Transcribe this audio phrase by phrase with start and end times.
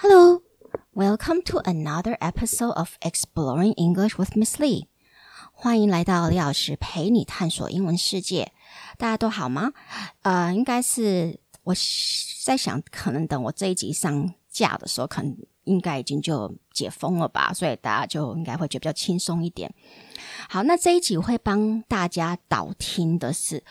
[0.00, 0.42] Hello,
[0.94, 4.86] welcome to another episode of Exploring English with Miss Lee.
[5.50, 8.52] 欢迎来到李老师陪你探索英文世界。
[8.96, 9.72] 大家都好吗？
[10.22, 11.74] 呃，应该是我
[12.44, 19.74] 在想，可能等我这一集上架的时候，可能应该已经就解封了吧，所以大家就应该会觉得比较轻松一点。
[20.48, 23.58] 好，那这一集会帮大家导听的是《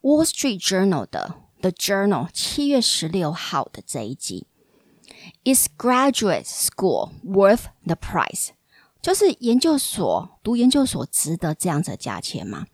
[0.00, 4.46] Wall Street Journal》的《The Journal》七月十六号的这一集。
[5.43, 8.49] Is graduate school worth the price？
[9.01, 12.65] 就是研究所读研究所值得这样子的价钱吗？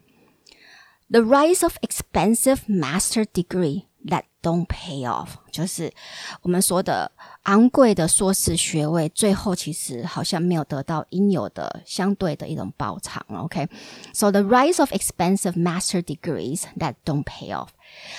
[1.09, 5.93] The rise of expensive master degree that don't pay off，就是
[6.41, 7.11] 我们说的
[7.43, 13.23] 昂贵的硕士学位，最后其实好像没有得到应有的相对的一种报偿。
[13.29, 17.67] OK，so the rise of expensive master degrees that don't pay off，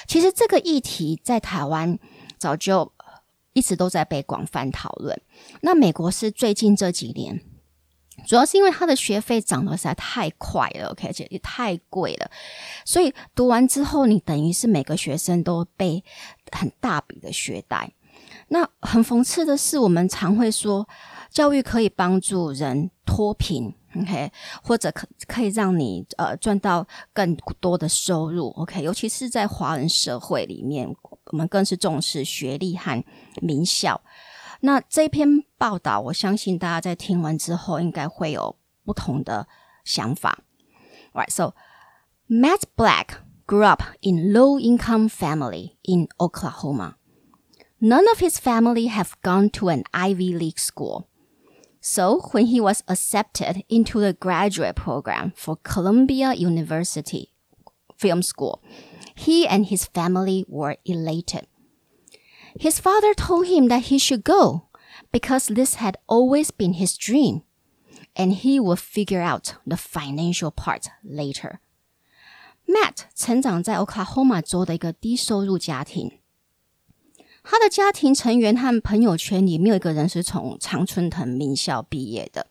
[0.07, 1.99] 其实这个议题在台湾
[2.39, 2.93] 早就。
[3.60, 5.22] 一直都在被广泛讨论。
[5.62, 7.42] 那美国是最近这几年，
[8.26, 12.32] 主要是因为他的学费涨得实在太快了，OK，而且也太贵了，
[12.86, 16.02] 所以读完之后，你等于是每个学生都被
[16.54, 17.92] 很大笔的学贷。
[18.48, 20.88] 那很讽刺的是，我们常会说，
[21.30, 24.31] 教育可以帮助人脱贫 ，OK，
[24.63, 30.95] 或者可可以让你呃赚到更多的收入，OK，尤其是在华人社会里面。
[31.33, 33.03] 我们更是重视学历和
[33.41, 34.01] 名校。
[34.61, 39.49] 那这篇报道，我相信大家在听完之后，应该会有不同的
[39.85, 40.41] 想法。
[41.13, 41.55] Right, so
[42.29, 43.17] Matt Black
[43.47, 46.97] grew up in low-income family in Oklahoma.
[47.81, 51.07] None of his family have gone to an Ivy League school.
[51.89, 57.31] So when he was accepted into the graduate program for Columbia University
[57.97, 58.63] Film School,
[59.15, 61.47] He and his family were elated.
[62.59, 64.69] His father told him that he should go
[65.13, 67.43] because this had always been his dream,
[68.17, 71.61] and he would figure out the financial part later.
[72.67, 76.18] Matt 成长在 Oklahoma 州的一个低收入家庭，
[77.52, 82.46] 他的家庭成员和朋友圈里没有一个人是从常春藤名校毕业的，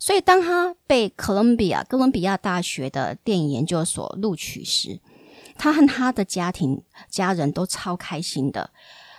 [0.00, 4.98] 所以当他被哥伦比亚哥伦比亚大学的电影研究所录取时，
[5.56, 8.70] 他和他的家庭家人都超开心的，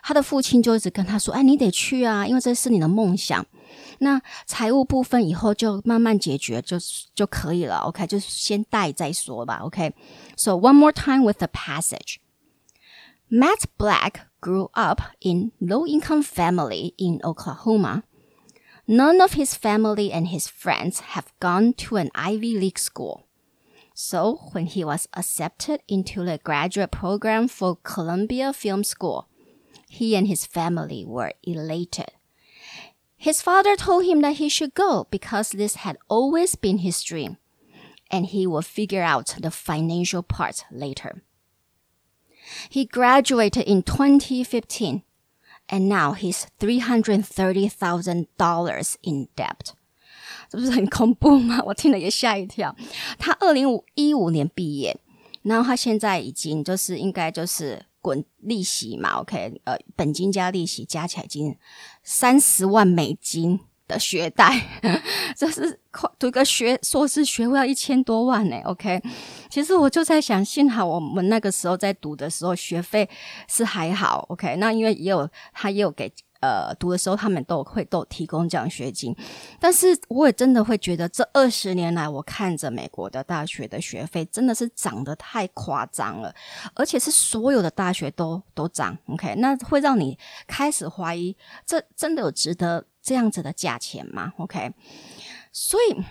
[0.03, 3.45] 他的父亲就一直跟他说：“哎，你得去啊，因为这是你的梦想。
[3.99, 6.75] 那财务部分以后就慢慢解决就
[7.15, 7.77] 就可以了。
[7.77, 9.61] OK，就先贷再说吧。
[9.63, 12.17] OK，so one more time with the passage.
[13.29, 18.03] Matt Black grew up in low-income family in Oklahoma.
[18.87, 23.25] None of his family and his friends have gone to an Ivy League school.
[23.93, 29.27] So when he was accepted into the graduate program for Columbia Film School,
[29.89, 32.11] he and his family were elated.
[33.17, 37.37] His father told him that he should go because this had always been his dream,
[38.09, 41.21] and he would figure out the financial part later.
[42.71, 45.03] He graduated in 2015,
[45.67, 49.73] and now he's $330,000 in debt.
[50.49, 51.61] 这不是很恐怖吗？
[51.67, 52.75] 我听了也吓一跳。
[53.17, 54.97] 他二零五一五年毕业，
[55.43, 61.55] 然后他现在已经就是应该就是滚利息嘛，OK，呃，本金加利息加起来已经
[62.03, 64.63] 三十万美金的学贷，
[65.35, 65.77] 这是
[66.17, 69.01] 读个学硕士学位要一千多万呢，OK。
[69.49, 73.09] 其实我就在想，幸好我们那个时候在读的时候学费
[73.49, 74.55] 是还好，OK。
[74.57, 76.09] 那因为也有他也有给。
[76.41, 79.13] 呃，读的时候他们都会都提供奖学金，
[79.59, 86.33] 但是我也真的会觉得，这二十年来我看着美国的大学的学费真的是涨得太夸张了，
[86.75, 90.17] 而且是所有的大学都都涨，OK，那会让你
[90.47, 91.35] 开始怀疑，
[91.65, 94.73] 这真的有值得这样子的价钱吗？OK，
[95.51, 96.03] 所以。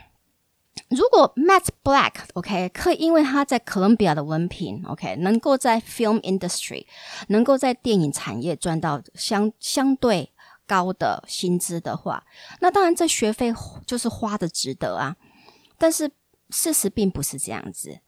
[0.91, 6.87] 如果 Matt Black，OK，可以因为他在哥伦比亚的文凭，OK，能够在 film industry，
[7.27, 10.33] 能够在电影产业赚到相相对
[10.67, 12.25] 高的薪资的话，
[12.61, 13.53] 那当然这学费
[13.85, 15.17] 就是花的值得啊。
[15.77, 16.11] 但是
[16.49, 17.99] 事实并不是这样子。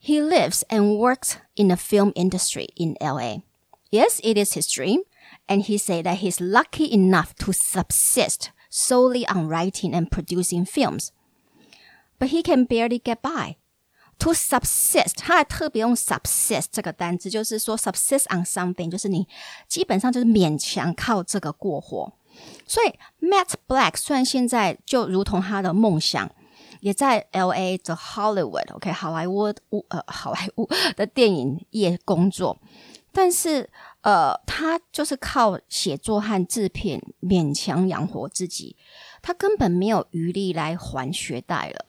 [0.00, 3.42] He lives and works in the film industry in LA.
[3.90, 5.04] Yes, it is his dream,
[5.47, 11.09] and he said that he's lucky enough to subsist solely on writing and producing films.
[12.19, 13.57] But he can barely get by.
[14.19, 19.27] To subsist，他还特别用 subsist 这个单词，就是说 subsist on something，就是你
[19.67, 22.11] 基本上就是勉强靠这个过活。
[22.67, 22.87] 所以
[23.23, 26.31] Matt Black 虽然现在就如同他的梦想，
[26.79, 29.53] 也在 LA 的 Hollywood，OK，好莱坞，
[29.89, 32.57] 呃，好莱坞的电影业工作，
[33.11, 33.69] 但是
[34.02, 38.76] 呃，他就是靠写作和制片勉强养活自己，
[39.22, 41.86] 他根本没有余力来还学贷了。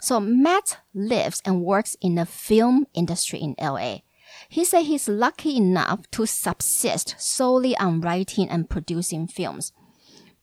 [0.00, 4.02] So Matt lives and works in the film industry in LA.
[4.50, 9.70] He said he's lucky enough to subsist solely on writing and producing films,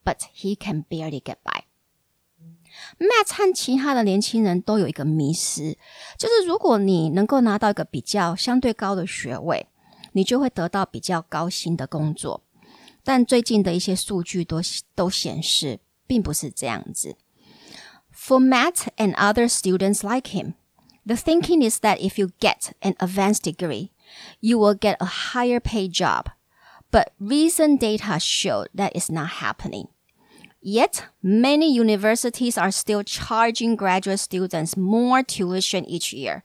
[0.03, 1.63] but he can barely get by.
[2.99, 5.77] Matt 和其他的年轻人都有一个迷失，
[6.17, 9.67] 就是如果你能够拿到一个比较相对高的学位，
[10.14, 12.42] 你就会得到比较高薪的工作。
[13.02, 14.60] 但最近的一些数据都
[14.94, 17.16] 都显示，并不是这样子。
[18.12, 20.54] For Matt and other students like him,
[21.06, 23.90] the thinking is that if you get an advanced degree,
[24.40, 26.26] you will get a higher paid job.
[26.90, 29.88] But recent data show that is not happening.
[30.60, 36.42] Yet, many universities are still charging graduate students more tuition each year,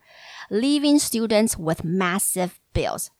[0.48, 3.10] leaving students with massive bills.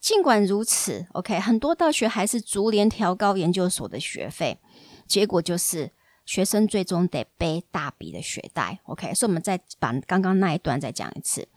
[0.00, 4.58] 尽管如此，OK，很多大学还是逐年调高研究所的学费，
[5.06, 5.90] 结果就是
[6.24, 8.78] 学生最终得背大笔的学贷。
[8.84, 11.48] OK，所以我们再把刚刚那一段再讲一次。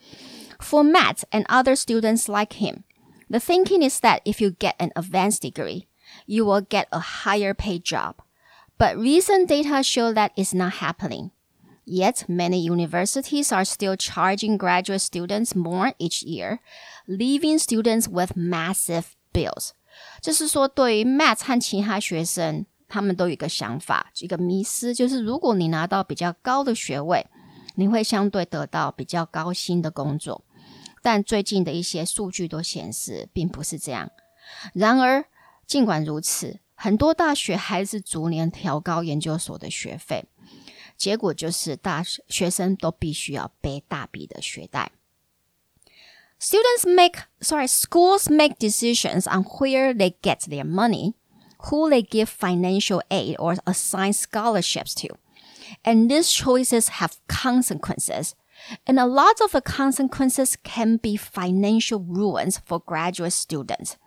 [0.60, 2.84] For Matt and other students like him,
[3.30, 5.88] the thinking is that if you get an advanced degree,
[6.26, 8.16] you will get a higher paid job.
[8.78, 11.32] But recent data show that is not happening.
[11.87, 16.61] Yet many universities are still charging graduate students more each year,
[17.07, 19.71] leaving students with massive bills.
[20.23, 27.27] 就是说，对于 Matt 和其他学生，他们都有一个想法，一个迷思，就是如果你拿到比较高的学位，
[27.75, 30.45] 你会相对得到比较高薪的工作。
[31.03, 34.11] 但最近的一些数据都显示，并不是这样。
[34.73, 35.27] 然而，
[35.67, 40.25] 尽管如此，很多大学还是逐年调高研究所的学费，
[40.98, 44.92] 结果就是大学生都必须要背大笔的学贷。
[46.40, 51.14] Students make, sorry, schools make decisions on where they get their money,
[51.70, 55.18] who they give financial aid or assign scholarships to,
[55.84, 58.36] and these choices have consequences.
[58.86, 63.98] And a lot of the consequences can be financial ruins for graduate students.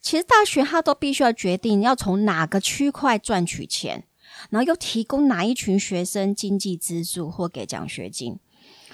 [0.00, 4.04] 其实大学它都必须要决定要从哪个区块赚取钱，
[4.50, 8.38] 然后又提供哪一群学生经济资助或给奖学金。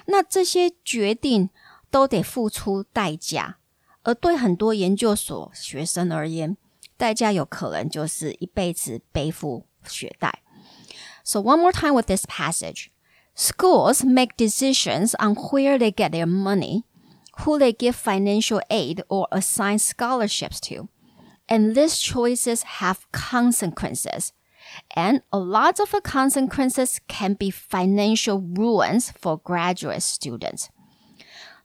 [0.07, 1.51] 那这些决定
[1.91, 3.59] 都得付出代价，
[4.03, 6.57] 而对很多研究所学生而言，
[6.97, 10.43] 代价有可能就是一辈子背负学贷。
[11.25, 12.89] So one more time with this passage.
[13.37, 16.85] Schools make decisions on where they get their money,
[17.39, 20.89] who they give financial aid or assign scholarships to.
[21.49, 24.29] And these choices have consequences.
[24.95, 30.67] And a lot of the consequences can be financial ruins for graduate students.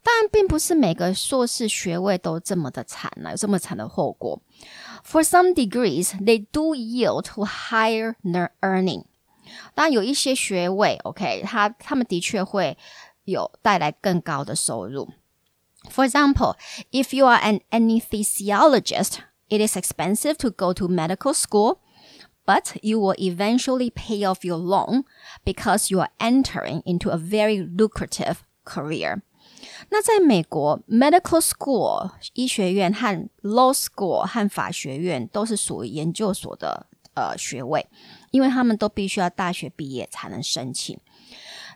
[0.01, 4.41] 当然，并不是每个硕士学位都这么的惨了，有这么惨的后果。
[5.03, 8.15] For some degrees, they do yield to higher
[8.61, 9.05] earning.
[9.75, 12.77] 当然，有一些学位，OK，它他们的确会
[13.25, 15.09] 有带来更高的收入。
[15.89, 16.55] For example,
[16.91, 19.19] if you are an anesthesiologist,
[19.49, 21.81] It is expensive to go to medical school,
[22.45, 25.03] but you will eventually pay off your loan
[25.45, 29.21] because you are entering into a very lucrative career.
[29.89, 37.87] 那在美国，medical school 医学院和 law school 和法学院都是属于研究所的呃学位，
[38.31, 40.97] 因为他们都必须要大学毕业才能申请。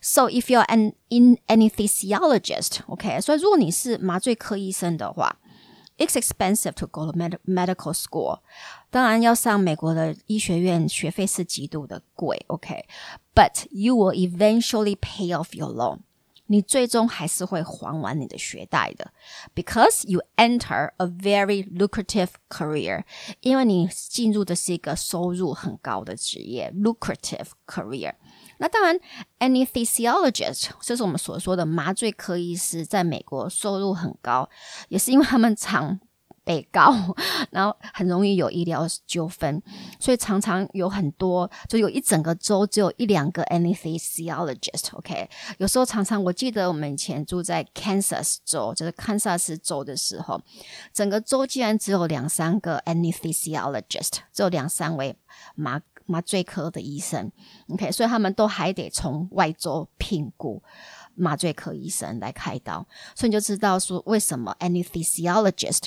[0.02, 5.38] So if you're an in anesthesiologist, OK，所以如果你是麻醉科医生的话。
[5.98, 8.40] It's expensive to go to med medical school。
[8.90, 12.44] 当然，要上美国的医学院，学费是极度的贵。
[12.48, 16.00] OK，but you will eventually pay off your loan。
[16.48, 19.12] 你最终还是会还完你的学贷的，
[19.56, 23.04] because you enter a very lucrative career。
[23.40, 28.14] 因为你进入的是一个收入很高的职业，lucrative career。
[28.59, 28.99] 那当然
[29.39, 34.49] ，anesthesiologist 就是我们所说的麻醉科医师，在美国收入很高，
[34.89, 35.99] 也是因为他们常
[36.43, 36.93] 被告，
[37.53, 39.63] 然后很容易有医疗纠纷，
[40.01, 44.89] 所以常常有很多，就有一整个州只有一两个 anesthesiologist。
[44.93, 50.41] OK，有时候常常我记得我们以前住在 Kansas 州，就是堪萨斯州的时候，
[50.93, 55.17] 整个州竟然只有两三个 anesthesiologist，只有两三位
[55.55, 55.81] 麻。
[56.09, 57.31] 麻醉科的医生
[57.69, 60.63] ，OK，所以他们都还得从外州聘雇
[61.15, 65.85] 麻醉科医生来开刀，所以你就知道说为什么 anesthesiologist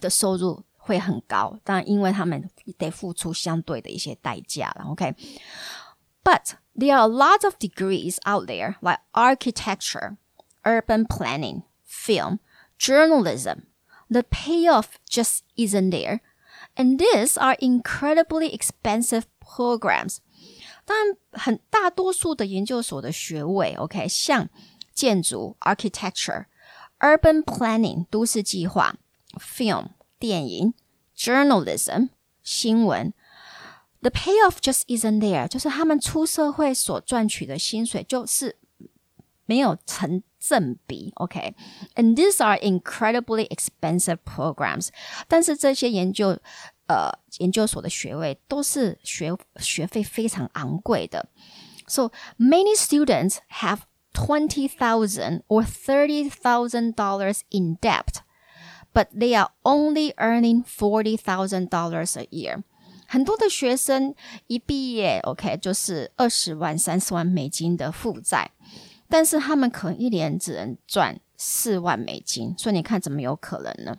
[0.00, 5.14] 的收入会很高，但因为他们得付出相对的一些代价了，OK。
[6.22, 10.16] But there are a lot of degrees out there like architecture,
[10.62, 12.40] urban planning, film,
[12.78, 13.62] journalism.
[14.10, 16.20] The payoff just isn't there.
[16.75, 20.17] And these are incredibly expensive programs.
[20.85, 24.49] 当然，很大多数的研究所的学位，OK，像
[24.93, 28.95] 建筑 （architecture）、urban planning（ 都市计划）、
[29.39, 30.73] film（ 电影）、
[31.15, 32.09] journalism（
[32.43, 33.13] 新闻）。
[34.01, 38.57] The payoff just isn't there，就是他们出社会所赚取的薪水就是
[39.45, 44.89] 没有成 正比，OK？And these are incredibly expensive programs，
[45.27, 46.39] 但是这些研究。
[46.89, 51.29] 呃，研究所的学位都是学学费非常昂贵的。
[51.85, 52.09] So
[52.39, 53.81] many students have
[54.11, 58.23] twenty thousand or thirty thousand dollars in debt,
[58.91, 62.63] but they are only earning forty thousand dollars a year.
[63.07, 64.15] 很多的学生
[64.47, 68.49] 一毕业，OK，就是二十万、三十万美金的负债，
[69.09, 72.53] 但是他们可能一年只能赚四万美金。
[72.57, 73.97] 所以你看，怎么有可能呢？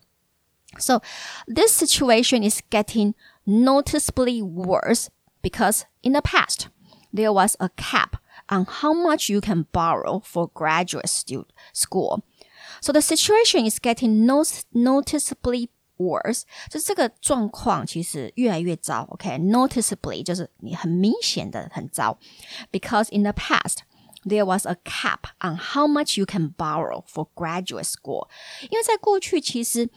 [0.78, 1.02] So
[1.46, 5.06] this situation is getting noticeably worse
[5.42, 6.66] because in the past,
[7.12, 11.08] there was a cap on how much you can borrow for graduate
[11.72, 12.22] school.
[12.80, 16.44] So the situation is getting noticeably worse.
[16.70, 19.08] 就是这个状况其实越来越糟。
[19.10, 20.22] OK，noticeably、okay?
[20.22, 22.16] 就是你很明显的很糟，
[22.70, 23.78] because in the past
[24.25, 28.27] There was a cap on how much you can borrow for graduate school。
[28.69, 29.89] 因为在过去其实。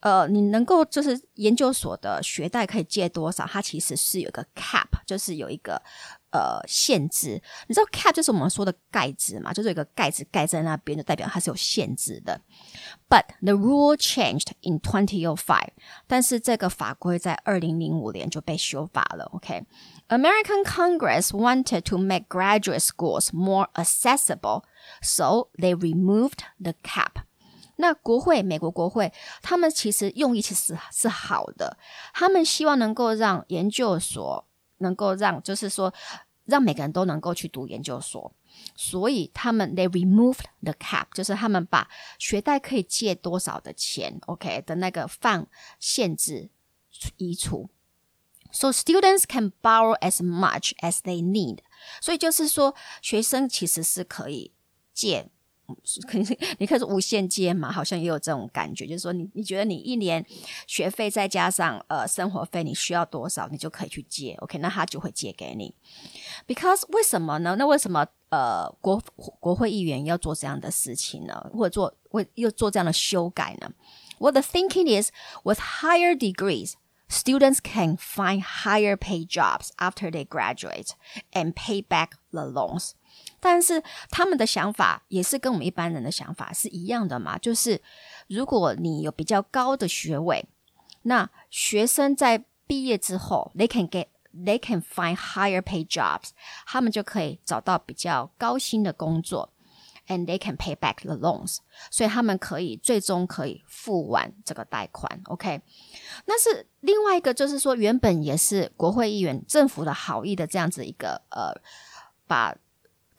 [0.00, 3.46] 呃，你能够就是研究所的学贷可以借多少？
[3.46, 5.80] 它其实是有个 cap，就是有一个
[6.33, 7.41] 呃限制。
[7.67, 9.53] 你知道 cap 就是我们说的盖子嘛？
[9.53, 12.41] 就是有一个盖子盖在那边，就代表它是有限制的。
[13.09, 15.69] But the rule changed in 2005，
[16.07, 19.25] 但是这个法规在二零零五年就被修法了。
[19.33, 27.23] OK，American Congress wanted to make graduate schools more accessible，so they removed the cap。
[27.77, 31.77] 那国会，美国国会，他们其实用意其实是好的，
[32.13, 34.45] 他们希望能够让研究所
[34.84, 35.92] 能够让，就是说，
[36.44, 38.32] 让每个人都能够去读研究所，
[38.76, 41.88] 所以他们 they removed the cap，就是他们把
[42.18, 45.46] 学贷可以借多少的钱，OK 的那个放
[45.80, 46.50] 限制
[47.16, 47.68] 移除
[48.52, 51.58] ，so students can borrow as much as they need，
[52.00, 54.52] 所以就是说，学生其实是可以
[54.92, 55.30] 借。
[56.06, 60.24] 肯定，你可以说无限借嘛，好像也有这种感觉，就是说你你觉得你一年
[60.66, 65.74] 学费再加上呃生活费，你需要多少，你就可以去借，OK，那他就会借给你。
[66.46, 67.56] Because 为什么呢？
[67.56, 69.02] 那为什么呃国
[69.40, 71.50] 国会议员要做这样的事情呢？
[71.52, 73.72] 或者做为又做这样的修改呢
[74.18, 75.10] ？What the thinking is
[75.44, 76.74] with higher degrees,
[77.08, 80.90] students can find higher pay jobs after they graduate
[81.32, 82.92] and pay back the loans.
[83.46, 87.78] 但是他们的想法也是跟我们一般人的想法是一样的嘛，就是
[88.26, 90.46] 如果你有比较高的学位，
[91.02, 96.30] 那学生在毕业之后，they can get they can find higher pay jobs，
[96.66, 99.52] 他们就可以找到比较高薪的工作
[100.08, 101.58] ，and they can pay back the loans，
[101.90, 105.60] 所以他们可以最终可以付完这个贷款，OK？
[106.24, 111.52] 那是另外一个，就是说原本也是国会议员政府的好意的这样子一个呃
[112.26, 112.56] 把。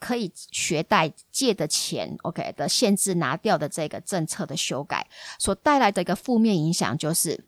[0.06, 7.44] 可以学贷借的钱，OK 的限制拿掉的这个政策的修改，所带来的一个负面影响就是，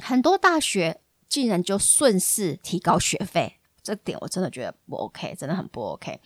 [0.00, 6.20] 很多大学竟然就顺势提高学费，这点我真的觉得不 OK，真的很不 OK。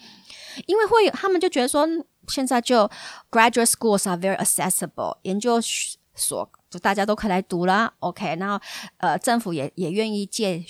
[0.66, 1.86] 因为会有他们就觉得说，
[2.26, 2.90] 现在就
[3.30, 5.60] graduate schools are very accessible，研究
[6.16, 8.60] 所就大家都可以来读啦，OK，然后
[8.96, 10.64] 呃政府也也愿意借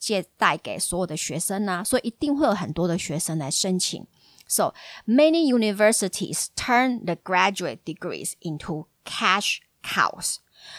[0.00, 4.04] 借贷给所有的学生啊，所以一定会有很多的学生来申请。
[4.51, 4.73] So
[5.05, 10.37] many universities turn the graduate degrees into cash cows.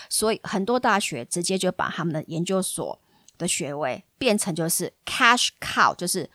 [0.09, 3.01] 所以很多大学直接就把他们的研究所
[3.37, 6.31] 的学位变成就是 cash cow，就是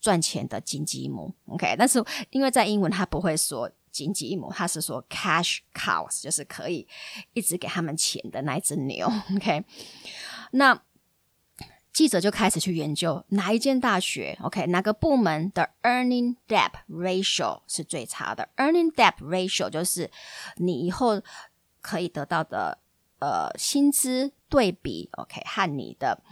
[0.00, 1.34] 赚钱的金鸡母。
[1.46, 6.86] OK，但是因为在英文他不会说金鸡母，他是说 cash cows，就是可以
[7.32, 9.10] 一直给他们钱的那一只牛。
[9.36, 9.64] OK，
[10.52, 10.82] 那。
[11.99, 20.09] 记者就开始去研究哪一间大学，OK，哪个部门的 earning debt ratio 是最差的？earning debt ratio 就是
[20.55, 21.21] 你以后
[21.81, 22.77] 可以得到的
[23.19, 26.23] 呃薪资对比，OK，和你的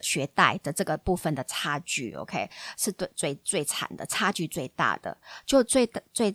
[0.00, 6.32] 学贷的这个部分的差距，OK，是最最最惨的，差距最大的，就最最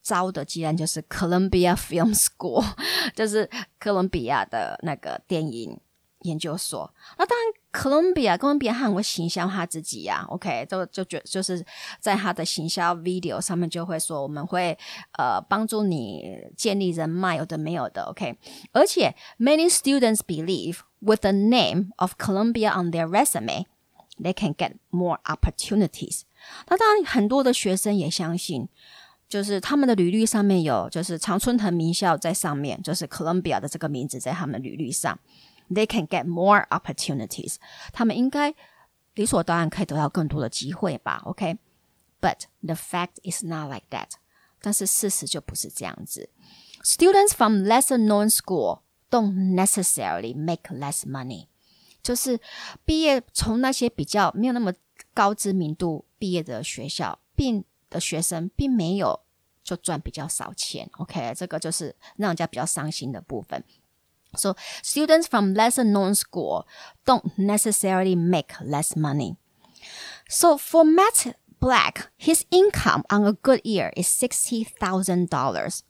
[0.00, 2.64] 糟的，既然就是 Columbia Film School，
[3.14, 5.78] 就是哥伦比亚的那个电影
[6.20, 6.94] 研究所。
[7.18, 7.63] 那当然。
[7.74, 11.66] Columbia，哥伦比亚很会行销他自己呀、OK，就就觉就是
[11.98, 14.78] 在他的行销 video 上面就会说，我们会
[15.18, 18.04] 呃帮助你建立人脉，有的没有的。
[18.04, 18.38] OK，
[18.72, 23.66] 而且 many students believe with the name of Columbia on their resume,
[24.22, 26.20] they can get more opportunities。
[26.68, 28.68] 那当然，很多的学生也相信，
[29.28, 35.18] 就是他们的履历上面有就是常春藤名校在上面，就是 Columbia 的这个名字在他们履历上。
[35.69, 37.55] They can get more opportunities。
[37.93, 38.55] 他们应该
[39.13, 41.21] 理所当然可以得到更多的机会吧？
[41.25, 42.45] OK，but、okay?
[42.65, 44.11] the fact is not like that。
[44.61, 46.29] 但是事实就不是这样子。
[46.83, 51.47] Students from lesser known school don't necessarily make less money。
[52.01, 52.39] 就是
[52.85, 54.73] 毕业从那些比较没有那么
[55.13, 59.19] 高知名度毕业的学校，并的学生并没有
[59.63, 60.89] 就赚比较少钱。
[60.93, 63.63] OK，这个就是让人家比较伤心的部分。
[64.35, 66.67] So students from lesser known school
[67.05, 69.37] don't necessarily make less money.
[70.27, 75.83] So for Matt Black, his income on a good year is $60,000.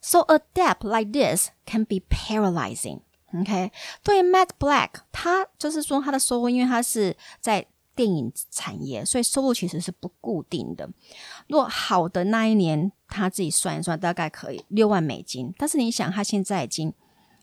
[0.00, 3.00] So a debt like this can be paralyzing.
[3.34, 10.86] OK，对 Matt Black，他就是说他的收入，因为他是在电影产业，所以收入其实是不固定的。
[11.48, 15.54] 如果好的那一年，他自己算一算，大概可以六万美金。
[15.56, 16.92] 但是你想，他现在已经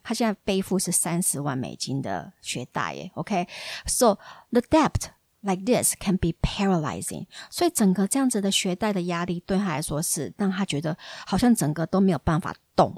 [0.04, 4.18] 他现在背负是三十万美金的学贷耶，OK，so、okay?
[4.50, 5.10] the debt
[5.42, 10.96] like this can be paralyzing，所以整个这样子的学贷的压力对他来说是让他觉得
[11.26, 12.94] 好像整个都没有办法动。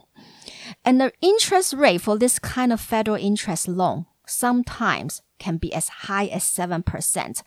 [0.85, 5.88] And the interest rate for this kind of federal interest loan sometimes can be as
[6.07, 7.38] high as seven percent。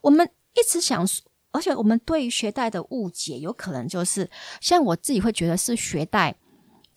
[0.00, 1.06] 我们一直想，
[1.52, 4.30] 而且我们对于学贷的误解有可能就是，
[4.60, 6.34] 像我自己会觉得是学贷。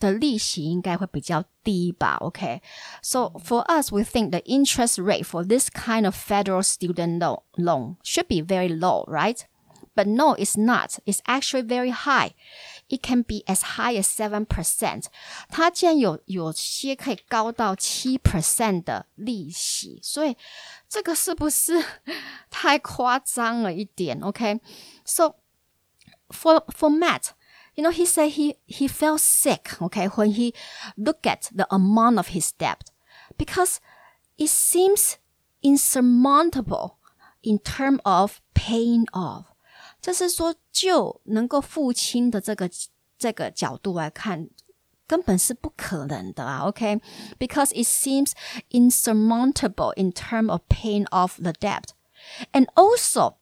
[0.03, 2.17] 的利息应该会比较低吧？
[2.21, 3.43] OK，so、okay?
[3.43, 7.97] for us, we think the interest rate for this kind of federal student loan loan
[8.03, 9.41] should be very low, right?
[9.95, 10.99] But no, it's not.
[11.05, 12.31] It's actually very high.
[12.87, 15.07] It can be as high as seven percent.
[15.49, 20.37] 它竟然有有些可以高到七 percent 的利息，所以
[20.87, 21.83] 这个是不是
[22.49, 24.21] 太夸张了一点？
[24.21, 25.33] OK，so、okay?
[26.29, 27.31] for for Matt.
[27.75, 30.53] You know, he said he, he felt sick, okay, when he
[30.97, 32.91] looked at the amount of his debt
[33.37, 33.79] because
[34.37, 35.17] it seems
[35.61, 36.97] insurmountable
[37.41, 39.45] in terms of paying off.
[40.01, 42.69] 就是说，就能够付清的这个
[43.17, 44.49] 这个角度来看，
[45.07, 46.99] 根本是不可能的啊，OK?
[47.37, 48.33] Because it seems
[48.71, 51.93] insurmountable in terms of paying off the debt.
[52.51, 53.35] And also,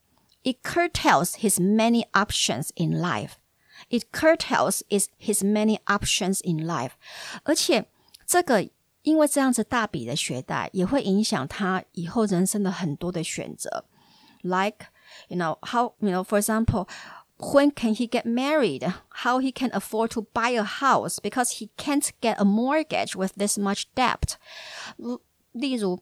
[0.44, 3.38] it curtails his many options in life.
[3.92, 6.92] It curtails his many options in life，
[7.44, 7.86] 而且
[8.26, 8.70] 这个
[9.04, 13.86] 因为这样子大笔的学贷也会影响他以后人生的很多的选择，
[14.42, 14.88] like
[15.30, 16.88] you know how you know for example
[17.38, 18.92] when can he get married?
[19.10, 23.34] How he can afford to buy a house because he can't get a mortgage with
[23.38, 24.38] this much debt？
[25.52, 26.00] 例如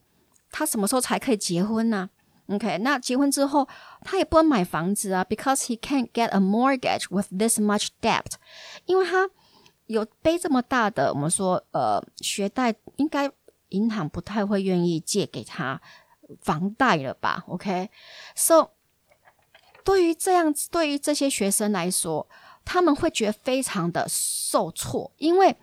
[0.50, 2.08] 他什么时候才可以结婚呢
[2.50, 3.66] ？OK，那结婚之后，
[4.02, 8.32] 他也不能买房子啊，because he can't get a mortgage with this much debt，
[8.84, 9.28] 因为他
[9.86, 13.30] 有背这么大的，我们说呃学贷，应该
[13.70, 15.80] 银行不太会愿意借给他
[16.40, 17.44] 房贷了吧？
[17.48, 18.70] OK，so
[19.84, 22.28] 对于这样子，对于这些学生来说，
[22.64, 25.56] 他们会觉得非常的受挫，因为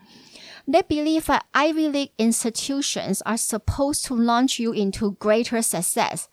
[0.68, 6.26] they believe that Ivy League institutions are supposed to launch you into greater success。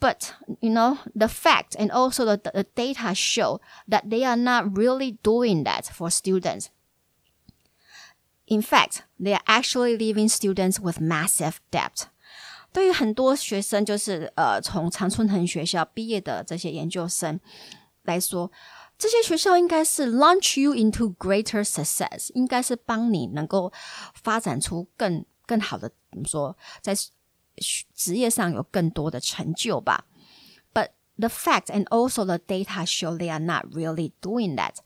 [0.00, 4.76] But you know, the fact and also the, the data show that they are not
[4.76, 6.68] really doing that for students.
[8.46, 12.08] In fact, they are actually leaving students with massive debt.
[12.72, 17.40] 对于很多学生，就是呃从常春藤学校毕业的这些研究生
[18.02, 18.52] 来说，
[18.98, 23.72] 这些学校应该是 launch you into greater success，应该是帮你能够
[24.14, 26.94] 发展出更更好的，怎么说，在。
[27.94, 30.04] 职业上有更多的成就吧，
[30.74, 34.76] But the fact and also the data show they are not really doing that。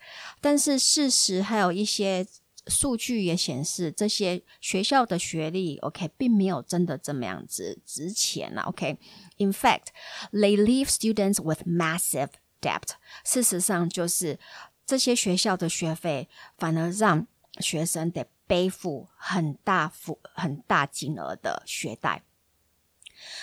[0.41, 2.27] 但是事实还有一些
[2.67, 9.87] 数据也显示，这些学校的学历，OK，并没有真的这么样子值钱啊，OK，In fact,
[10.31, 12.91] they leave students with massive debt。
[13.25, 14.39] 事实上，就是
[14.87, 17.27] 这些学校的学费反而让
[17.59, 22.23] 学生得背负很大负很大金额的学贷。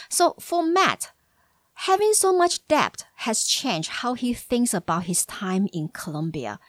[0.10, 1.12] So for Matt,
[1.86, 6.60] having so much debt has changed how he thinks about his time in Columbia.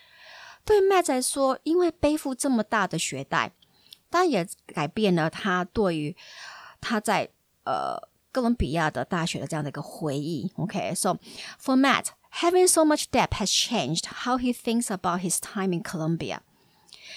[0.64, 3.52] 对 Matt 来说，因为背负这么大的学贷，
[4.10, 6.16] 当然也改变了他对于
[6.80, 7.30] 他在
[7.64, 10.52] 呃 哥伦比亚的大学的这样的一个回忆。
[10.56, 11.18] OK，so、okay?
[11.58, 12.08] for Matt,
[12.42, 16.42] having so much debt has changed how he thinks about his time in Columbia.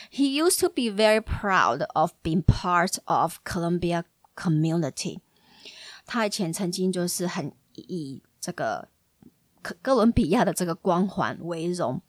[0.09, 5.19] He used to be very proud of being part of Columbia community.
[6.05, 8.89] 他以前曾经就是很以这个
[9.61, 12.01] 哥哥伦比亚的这个光环为荣。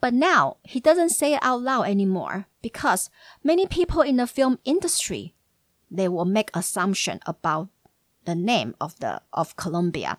[0.00, 3.06] But now he doesn't say it out loud anymore because
[3.42, 5.34] many people in the film industry
[5.88, 7.68] they will make assumption about
[8.24, 10.16] the name of the of Columbia。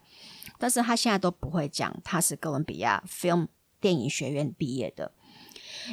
[0.58, 3.48] 但是他现在都不会讲他是哥伦比亚 film
[3.82, 5.12] 电影学院毕业的，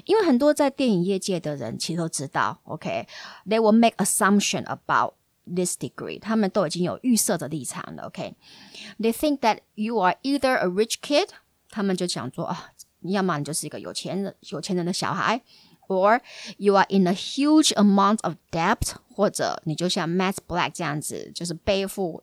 [0.04, 5.14] 因为很多在电影业界的人其实都知道，OK，they will make assumption about
[5.46, 11.28] this degree，他们都已经有预设的立场了，OK，they think that you are either a rich kid，
[11.68, 12.72] 他们就想说啊。
[13.04, 15.40] 要么你就是一个有钱人，有钱人的小孩，
[15.88, 16.20] or
[16.58, 22.22] you are in a huge amount of debt，或者你就像 Matt Black 这样子，就是背负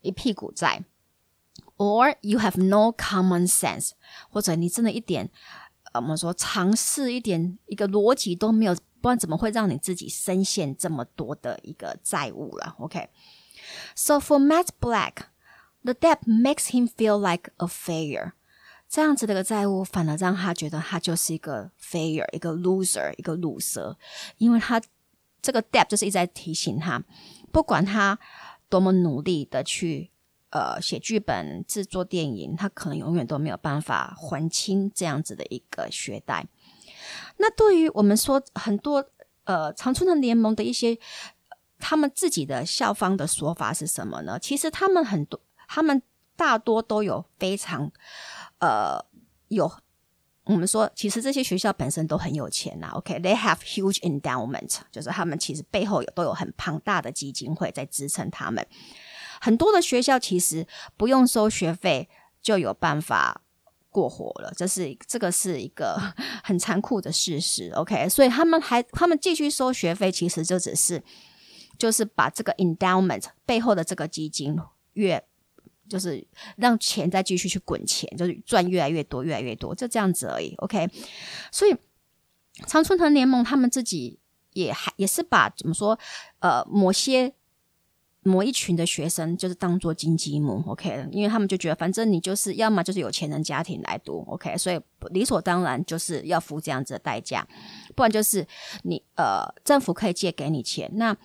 [0.00, 0.82] 一屁股债，
[1.76, 3.92] or you have no common sense，
[4.30, 5.30] 或者你真的一点，
[5.63, 5.63] 呃，
[5.95, 18.33] 我们说尝试一点一个逻辑都没有，不然怎么会让你自己深陷这么多的一个债务了？OK，so for Matt Black，the debt makes him feel like a failure。
[18.87, 23.95] 这样子的一个债务，反而让他觉得他就是一个 failure，一个 loser，一个 loser，，
[24.37, 24.81] 因为他
[25.41, 27.03] 这个 debt 就是一直在提醒他，
[27.51, 28.17] 不管他
[28.69, 30.11] 多么努力的去
[30.55, 36.47] 呃写剧本、制作电影，他可能永远都没有办法还清这样子的一个学贷。
[37.35, 39.05] 那对于我们说很多
[39.43, 40.97] 呃常春藤联盟的一些
[41.77, 44.39] 他们自己的校方的说法是什么呢？
[44.39, 45.37] 其实他们很多，
[45.67, 46.01] 他们
[46.37, 47.91] 大多都有非常。
[48.59, 49.05] 呃，
[49.49, 49.69] 有
[50.45, 52.91] 我们说，其实这些学校本身都很有钱呐。
[52.93, 58.65] OK，they have huge endowment，就是他们其实背后有都有很庞大的基金会在支撑他们。
[59.45, 60.65] 很多的学校其实
[60.97, 62.09] 不用收学费
[62.41, 63.43] 就有办法
[63.91, 66.01] 过活了，这是这个是一个
[66.43, 67.69] 很残酷的事实。
[67.75, 71.03] OK，所以他们还他们继续收学费，其实就只是
[71.77, 74.57] 就是把这个 endowment 背后的这个基金
[74.93, 75.23] 越。
[75.87, 76.27] 就是
[76.57, 80.55] 让钱再继续去滚钱，就是赚越来越多，越来越多，就这样子而已。
[80.55, 80.89] OK，
[81.51, 81.77] 所以
[82.65, 84.19] 常春藤联盟他们自己
[84.53, 85.99] 也还也是把怎么说，
[86.39, 87.31] 呃，某些
[88.25, 90.61] 某一群的学生就是当做金鸡母。
[90.67, 94.79] OK，因为他们就觉得反正你就是要么就是有钱人家庭来读，OK，所以
[95.11, 97.47] 理所当然就是要付这样子的代价，
[97.95, 98.45] 不然就是
[98.83, 101.15] 你呃政府可以借给你钱，那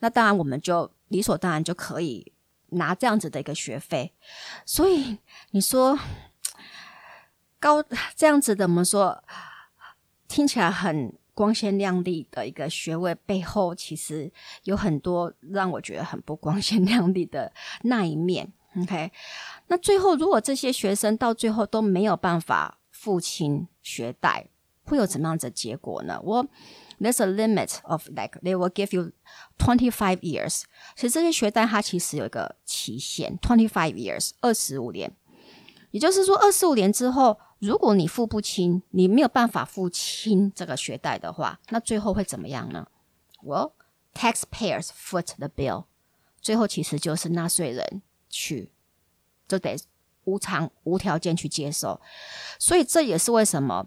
[0.00, 2.32] 那当然我们就理所当然就可以。
[2.72, 4.12] 拿这样子的一个学费，
[4.66, 5.16] 所以
[5.52, 5.98] 你说
[7.58, 7.82] 高
[8.14, 9.24] 这样子的，我们说
[10.28, 14.28] 听起来很光鲜亮丽的一个学位背后，其实
[14.64, 18.52] 有很多让我觉得很不光鲜亮丽的那一面。
[18.76, 19.12] OK，
[19.68, 24.48] 那最后如果这些学生到最后都没有办法付清学贷，
[24.82, 26.20] 会有怎么样的结果呢？
[26.24, 26.44] 我。
[27.00, 29.12] There's a limit of like they will give you
[29.56, 30.64] twenty five years。
[30.96, 35.12] 其实这些学贷它其实有一个期限，twenty five years，二十五年。
[35.92, 42.86] 也就是说，二十五年之后，如果你付不清，你没有办法付清这个学贷的话，那最后会怎么样呢
[43.42, 43.72] ？Well,
[44.14, 45.84] taxpayers foot the bill。
[46.40, 48.70] 最后其实就是纳税人去，
[49.48, 49.76] 就得
[50.24, 52.00] 无偿无条件去接受。
[52.58, 53.86] 所以这也是为什么。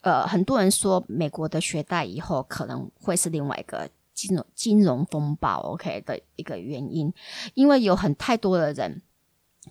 [0.00, 7.14] 呃，很多人说美国的学贷以后可能会是另外一个金融金融风暴，OK 的一个原因，
[7.54, 9.00] 因为有很太多的人，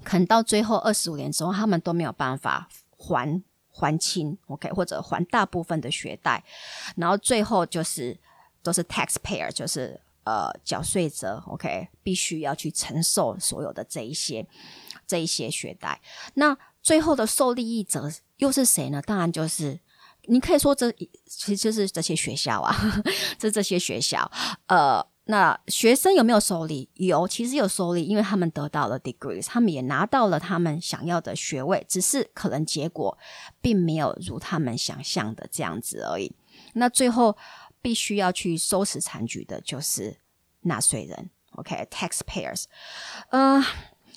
[0.06, 2.70] 可能到最后二十五年之后，他们都没有办法
[3.02, 6.44] 还还清，OK 或者还大部分的学贷，
[6.96, 8.20] 然后最后就是
[8.62, 14.46] 都是 taxpayer，就是呃缴税者，OK 必须要去承受所有的这一些
[15.08, 16.00] 这一些学贷，
[16.36, 19.02] 那最后的受利益者又是谁呢？
[19.02, 19.80] 当然就是。
[20.26, 20.92] 你可以说这
[21.26, 22.72] 其实就是这些学校啊，
[23.40, 24.32] 这这些学校，
[24.68, 26.90] 呃，那学生有没有受利？
[26.96, 33.18] 有，其实有受利，因为他们得到了 degrees，他们也拿到了他们想要的学位，只是可能结果
[33.62, 36.34] 并没有如他们想象的这样子而已。
[36.74, 37.38] 那最后
[37.82, 40.18] 必须要去收拾残局的就是
[40.62, 42.66] 纳税人，OK，taxpayers。
[43.30, 43.64] 呃，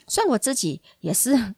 [0.08, 1.54] 虽然我自己也是。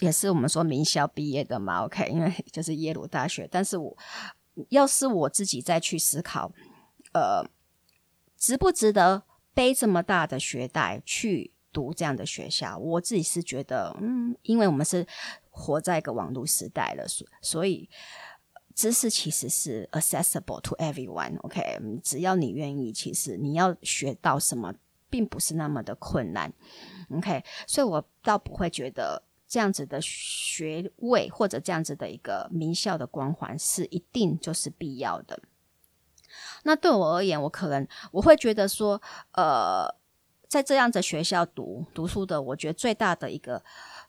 [0.00, 3.48] 也是我们说名校毕业的嘛，OK，因为就是耶鲁大学。
[3.48, 3.96] 但是我
[4.70, 6.50] 要是我自己再去思考，
[7.12, 7.40] 呃，
[8.46, 12.78] 值不值得背这么大的学贷去读这样的学校？
[12.78, 15.04] 我自己是觉得，嗯，因为我们是
[15.50, 17.90] 活在一个网络时代了，所所以
[18.72, 24.72] 知识其实是 accessible to everyone，OK，只要你愿意，其实你要学到什么。
[25.08, 26.52] 并不是那么的困难。
[27.10, 35.40] OK，所以我倒不会觉得这样子的学位或者这样子的一个名校的光环是一定就是必要的。
[36.66, 39.00] 那对我而言，我可能我会觉得说，
[39.34, 39.86] 呃，
[40.48, 43.62] 在这样子学校读读书的，我觉得最大的一个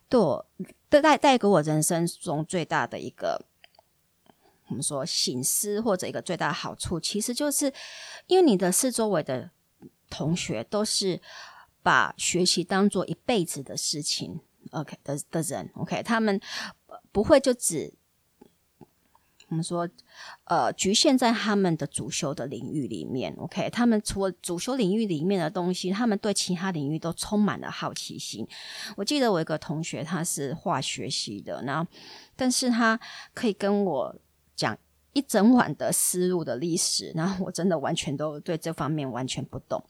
[0.10, 0.44] 对我
[0.90, 3.46] 带带带给我人生中最大的一个，
[4.70, 7.72] 我们说醒思或者一个最大的好处，其实就是
[8.26, 9.52] 因为你的四周围的
[10.10, 11.22] 同学都是
[11.84, 14.40] 把学习当做一辈子的事情
[14.72, 16.42] ，OK 的的人，OK，他们
[17.12, 17.94] 不会就只。
[19.50, 19.88] 我们说，
[20.44, 23.70] 呃，局限在他们的主修的领域里面，OK？
[23.70, 28.46] 他们除了主修领域里面的东西，他们对其他领域都充满了好奇心。
[28.98, 31.90] 我记得我一个同学，他是化学系的，然后，
[32.36, 33.00] 但是他
[33.34, 34.14] 可以跟我
[34.54, 34.78] 讲
[35.14, 39.82] 一整晚的丝路的历史，然后我真的完全都对这方面完全不懂。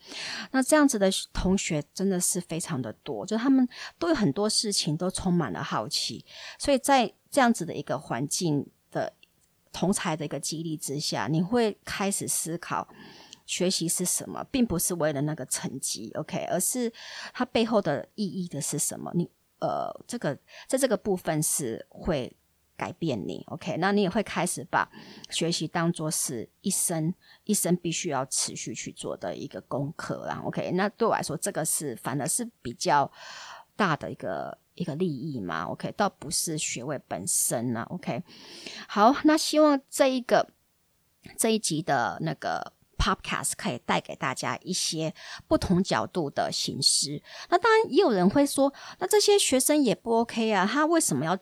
[0.51, 3.67] 那这样子的同学真的是非常的多，就他们
[3.97, 6.23] 对很多事情都充满了好奇，
[6.59, 9.13] 所以在这样子的一个环境的。
[9.77, 12.87] 同才的一个激励之下，你会开始思考
[13.45, 16.91] 学习是什么，并不是为了那个成绩，OK，而是
[17.31, 19.11] 它背后的意义的是什么？
[19.13, 20.35] 你呃，这个
[20.67, 22.35] 在这个部分是会
[22.75, 24.89] 改变你，OK，那你也会开始把
[25.29, 27.13] 学习当做是一生
[27.43, 33.11] 一生必须要持续去做的一个功课啦，OK，那对我来说，这个是反而是比较
[33.75, 34.57] 大的一个。
[34.77, 38.23] 一个利益嘛，OK，倒不是学位本身呢，OK。
[38.87, 40.47] 好，那希望这一个
[41.35, 45.13] 这一集的那个 Podcast 可以带给大家一些
[45.47, 47.21] 不同角度的形式。
[47.49, 51.37] 那当然也有人会说，那这些学生也不 OK 啊，他为什么要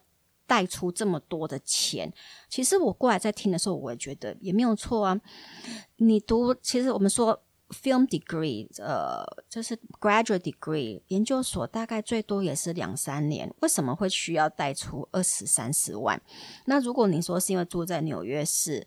[0.47, 2.11] 带出这么多的钱？
[2.49, 5.19] 其实我过来在听的时候，我也觉得也没有错啊。
[5.97, 7.41] 你读，其实我们说。
[7.69, 16.21] Film degree，呃，就是 graduate degree，研究所大概最多也是两三年，为什么会需要贷出二十三十万？
[16.65, 18.85] 那如果你说是因为住在纽约市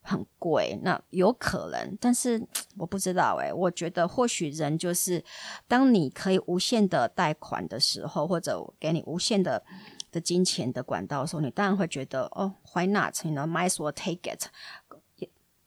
[0.00, 2.46] 很贵，那有可能，但是
[2.76, 5.24] 我不知道诶，我觉得或许人就是，
[5.66, 9.64] 当你可以无限的贷款的时候，或者给你无限的
[10.12, 14.44] 的金钱的管道的时候，你当然会觉得哦，why not？You know，might as well take it。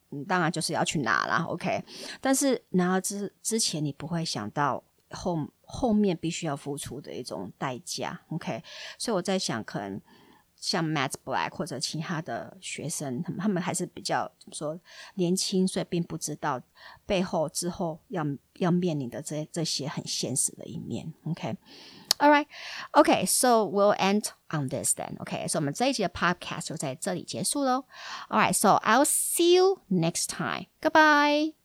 [0.10, 1.84] 你当然就是要去拿啦，OK。
[2.22, 8.64] 但是拿了之之前，你不会想到后后面必须要付出的一种代价，OK。
[8.98, 10.02] 所以我在想，可能
[10.56, 14.80] 像 Matt Black 或者其他的学生，他们他们还是比较怎么说
[15.16, 16.62] 年轻，所以并不知道
[17.06, 21.56] 背后之后要要面临的这这些很现实的一面，OK。
[22.21, 22.47] All right,
[22.97, 25.17] okay, so we'll end on this then.
[25.21, 27.85] Okay, so 我们这一集的 podcast 就在这里结束喽。
[28.29, 30.67] All right, so I'll see you next time.
[30.81, 31.56] Goodbye.